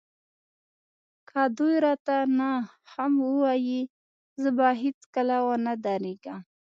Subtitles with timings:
[1.29, 2.51] که دوی راته نه
[2.91, 3.81] هم ووايي
[4.41, 6.39] زه به هېڅکله ونه درېږم.